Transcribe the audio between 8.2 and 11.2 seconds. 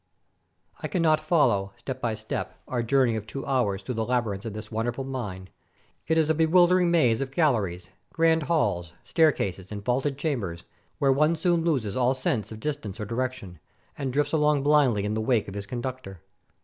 halls, staircases, and vaulted chambers, where